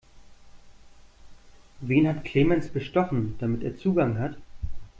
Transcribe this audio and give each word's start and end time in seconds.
Wen 1.81 2.07
hat 2.07 2.23
Clemens 2.25 2.69
bestochen, 2.69 3.35
damit 3.37 3.61
er 3.61 3.77
Zugang 3.77 4.17
hat? 4.17 4.35